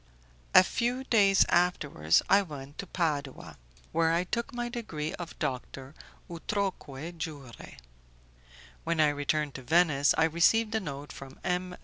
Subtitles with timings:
[0.55, 3.59] A few days afterwards I went to Padua,
[3.91, 5.93] where I took my degree of doctor
[6.27, 7.77] 'utroque jure'.
[8.83, 11.75] When I returned to Venice, I received a note from M.